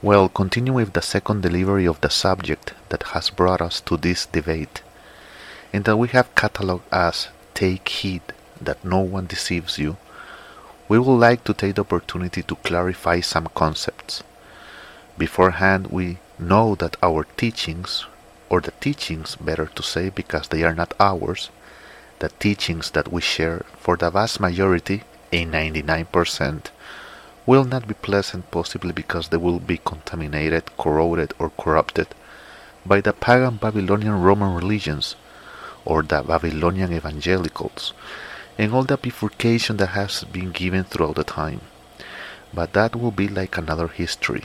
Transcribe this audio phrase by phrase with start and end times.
[0.00, 4.26] Well, continue with the second delivery of the subject that has brought us to this
[4.26, 4.80] debate,
[5.72, 8.22] and that we have catalogued as Take Heed
[8.60, 9.96] that No One Deceives You.
[10.88, 14.22] We would like to take the opportunity to clarify some concepts.
[15.18, 18.06] Beforehand, we know that our teachings,
[18.48, 21.50] or the teachings, better to say, because they are not ours,
[22.20, 25.02] the teachings that we share for the vast majority,
[25.32, 26.66] a 99%,
[27.48, 32.08] will not be pleasant possibly because they will be contaminated, corroded, or corrupted
[32.84, 35.16] by the pagan Babylonian Roman religions
[35.84, 37.92] or the Babylonian evangelicals
[38.58, 41.62] and all the bifurcation that has been given throughout the time.
[42.52, 44.44] But that will be like another history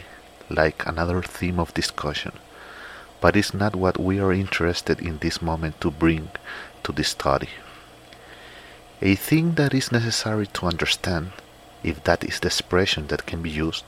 [0.50, 2.34] like another theme of discussion,
[3.22, 6.30] but it's not what we are interested in this moment to bring
[6.84, 7.50] to this study.
[9.02, 11.32] A thing that is necessary to understand,
[11.84, 13.84] if that is the expression that can be used,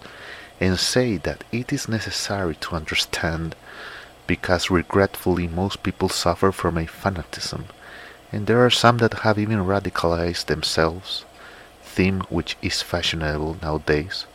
[0.60, 3.56] and say that it is necessary to understand
[4.28, 7.66] because regretfully most people suffer from a fanaticism,
[8.32, 11.26] and there are some that have even radicalized themselves,
[11.84, 14.26] theme which is fashionable nowadays.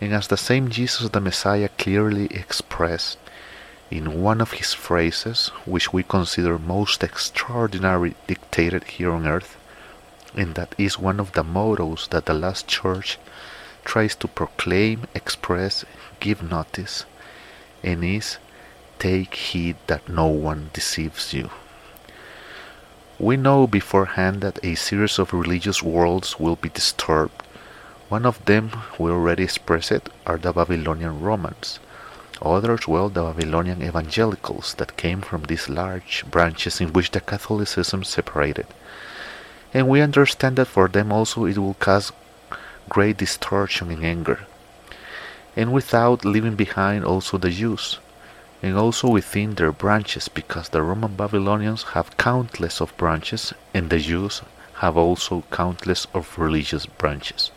[0.00, 3.18] And as the same Jesus the Messiah clearly expressed
[3.90, 9.56] in one of his phrases, which we consider most extraordinary dictated here on earth,
[10.36, 13.18] and that is one of the mottos that the last church
[13.84, 15.84] tries to proclaim, express,
[16.20, 17.04] give notice,
[17.82, 18.38] and is
[18.98, 21.50] take heed that no one deceives you.
[23.18, 27.42] We know beforehand that a series of religious worlds will be disturbed
[28.08, 28.70] one of them,
[29.00, 31.80] we already expressed it, are the Babylonian Romans.
[32.40, 38.04] Others, well, the Babylonian evangelicals that came from these large branches in which the Catholicism
[38.04, 38.66] separated.
[39.74, 42.12] And we understand that for them also it will cause
[42.88, 44.46] great distortion and anger.
[45.56, 47.98] And without leaving behind also the Jews,
[48.62, 53.98] and also within their branches, because the Roman Babylonians have countless of branches, and the
[53.98, 54.42] Jews
[54.76, 57.50] have also countless of religious branches.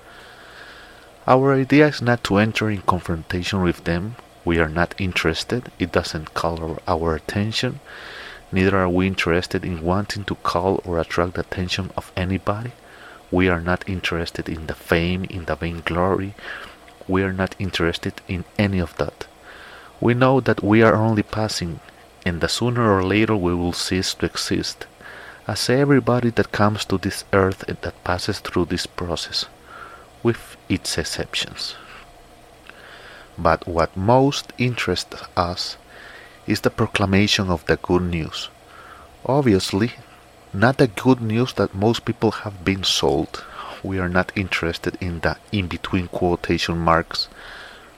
[1.28, 4.16] Our idea is not to enter in confrontation with them.
[4.46, 5.72] We are not interested.
[5.78, 7.82] It doesn't call our attention.
[8.52, 12.72] Neither are we interested in wanting to call or attract the attention of anybody.
[13.32, 16.34] We are not interested in the fame, in the vainglory.
[17.08, 19.28] We are not interested in any of that.
[20.02, 21.80] We know that we are only passing,
[22.26, 24.88] and that sooner or later we will cease to exist,
[25.48, 29.46] as everybody that comes to this earth and that passes through this process
[30.24, 31.76] with its exceptions.
[33.38, 35.78] But what most interests us
[36.48, 38.50] is the proclamation of the good news.
[39.26, 39.92] Obviously,
[40.54, 43.44] not the good news that most people have been sold.
[43.84, 47.28] We are not interested in the in between quotation marks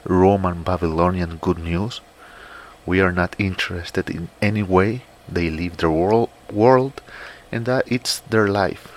[0.04, 2.02] Roman Babylonian good news.
[2.86, 7.02] We are not interested in any way they live their world, world
[7.52, 8.92] and that it's their life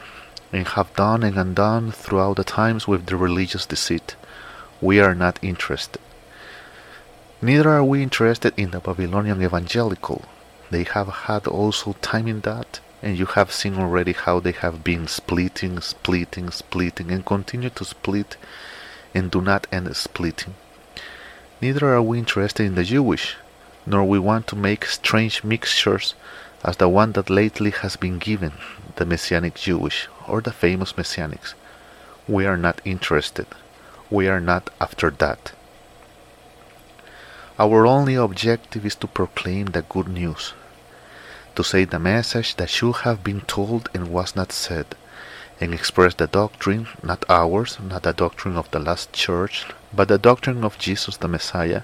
[0.53, 4.17] and have done and undone throughout the times with the religious deceit.
[4.81, 6.01] We are not interested.
[7.43, 10.25] Neither are we interested in the Babylonian evangelical.
[10.71, 14.83] They have had also time in that, and you have seen already how they have
[14.83, 18.37] been splitting, splitting, splitting, and continue to split
[19.15, 20.55] and do not end splitting.
[21.61, 23.37] Neither are we interested in the Jewish,
[23.85, 26.15] nor we want to make strange mixtures
[26.65, 28.53] as the one that lately has been given,
[28.97, 31.55] the Messianic Jewish, or the famous Messianics.
[32.27, 33.47] We are not interested.
[34.11, 35.53] We are not after that.
[37.57, 40.55] Our only objective is to proclaim the good news,
[41.55, 44.97] to say the message that should have been told and was not said,
[45.61, 50.19] and express the doctrine, not ours, not the doctrine of the last church, but the
[50.19, 51.83] doctrine of Jesus the Messiah,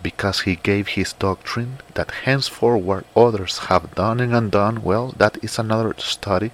[0.00, 5.58] because he gave his doctrine that henceforward others have done and undone, well, that is
[5.58, 6.52] another study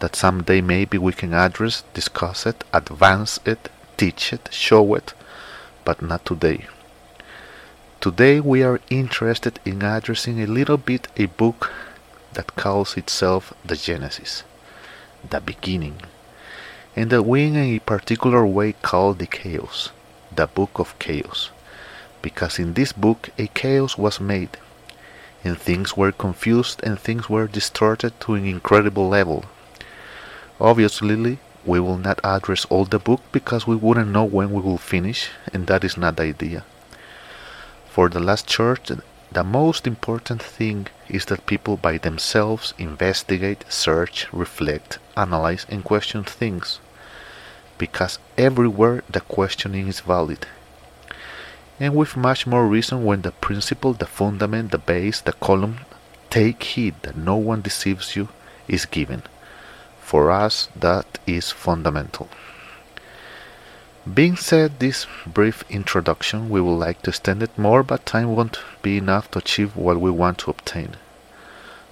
[0.00, 5.14] that someday maybe we can address, discuss it, advance it, teach it, show it,
[5.84, 6.66] but not today.
[8.06, 11.72] Today we are interested in addressing a little bit a book
[12.34, 14.44] that calls itself the Genesis,
[15.28, 15.96] the beginning,
[16.94, 19.90] and that we in a particular way call the chaos,
[20.32, 21.50] the book of chaos,
[22.22, 24.56] because in this book a chaos was made,
[25.42, 29.46] and things were confused and things were distorted to an incredible level
[30.60, 34.78] Obviously, we will not address all the book because we wouldn't know when we will
[34.78, 36.62] finish, and that is not the idea.
[37.96, 38.90] For the last church,
[39.32, 46.22] the most important thing is that people by themselves investigate, search, reflect, analyze, and question
[46.22, 46.78] things.
[47.78, 50.46] Because everywhere the questioning is valid.
[51.80, 55.78] and with much more reason when the principle, the fundament, the base, the column,
[56.28, 58.28] take heed that no one deceives you,
[58.68, 59.22] is given.
[60.02, 62.28] For us, that is fundamental.
[64.14, 68.60] Being said this brief introduction, we would like to extend it more, but time won't
[68.80, 70.94] be enough to achieve what we want to obtain.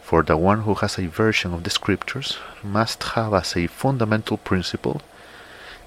[0.00, 4.36] For the one who has a version of the scriptures must have as a fundamental
[4.36, 5.02] principle,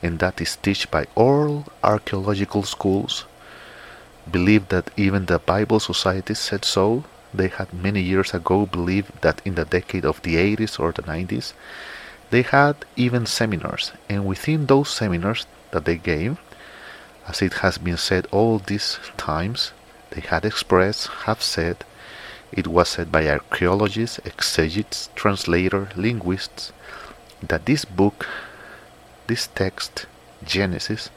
[0.04, 3.24] and that is taught by all archaeological schools,
[4.30, 7.06] believe that even the Bible Society said so.
[7.34, 11.04] They had many years ago believed that in the decade of the 80s or the
[11.04, 11.54] 90s,
[12.32, 16.38] they had even seminars, and within those seminars that they gave,
[17.28, 19.72] as it has been said all these times,
[20.12, 21.84] they had expressed, have said,
[22.52, 26.72] it was said by archaeologists, exegetes, translators, linguists,
[27.42, 28.28] that this book,
[29.28, 30.06] this text,
[30.44, 31.10] Genesis,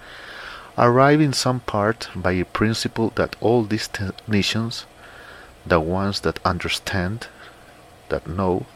[0.76, 4.86] arrived in some part by a principle that all these technicians,
[5.64, 7.28] the ones that understand,
[8.08, 8.66] that know,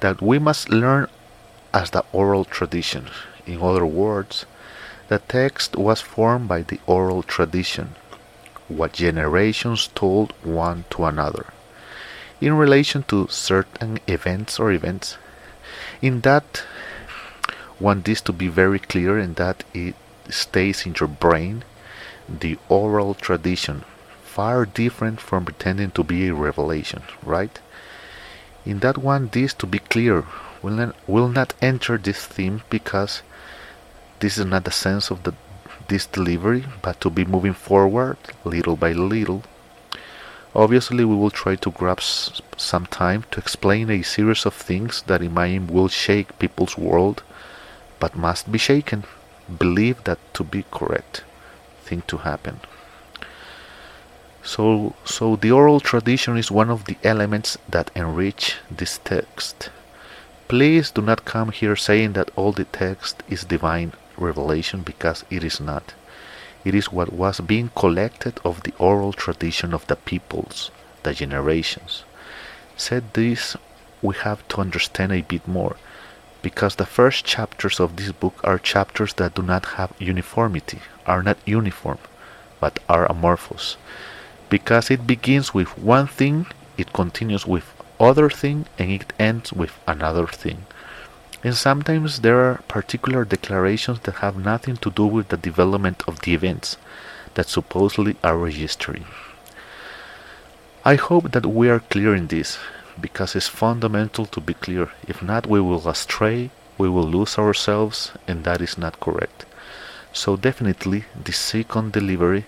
[0.00, 1.06] that we must learn
[1.72, 3.06] as the oral tradition.
[3.48, 4.44] In other words,
[5.08, 7.94] the text was formed by the oral tradition,
[8.68, 11.46] what generations told one to another,
[12.42, 15.16] in relation to certain events or events.
[16.02, 16.62] In that,
[17.80, 19.94] want this to be very clear in that it
[20.28, 21.64] stays in your brain,
[22.28, 23.82] the oral tradition,
[24.22, 27.58] far different from pretending to be a revelation, right?
[28.66, 30.26] In that one, this to be clear
[30.62, 33.22] will not, will not enter this theme because
[34.20, 35.34] this is not the sense of the,
[35.88, 39.42] this delivery, but to be moving forward little by little.
[40.54, 45.22] Obviously, we will try to grab some time to explain a series of things that
[45.22, 47.22] in my aim will shake people's world,
[48.00, 49.04] but must be shaken
[49.56, 51.24] believe that to be correct
[51.82, 52.60] thing to happen.
[54.42, 59.70] So, so the oral tradition is one of the elements that enrich this text.
[60.48, 65.44] Please do not come here saying that all the text is divine revelation because it
[65.44, 65.92] is not.
[66.64, 70.70] It is what was being collected of the oral tradition of the peoples,
[71.02, 72.02] the generations.
[72.78, 73.56] Said this,
[74.00, 75.76] we have to understand a bit more
[76.40, 81.22] because the first chapters of this book are chapters that do not have uniformity, are
[81.22, 81.98] not uniform,
[82.60, 83.76] but are amorphous.
[84.48, 86.46] Because it begins with one thing,
[86.78, 87.64] it continues with
[88.00, 90.66] other thing, and it ends with another thing.
[91.44, 96.20] And sometimes there are particular declarations that have nothing to do with the development of
[96.20, 96.76] the events
[97.34, 99.04] that supposedly are registering.
[100.84, 102.58] I hope that we are clear in this,
[103.00, 104.90] because it's fundamental to be clear.
[105.06, 109.44] If not, we will astray, we will lose ourselves, and that is not correct.
[110.12, 112.46] So, definitely, the second delivery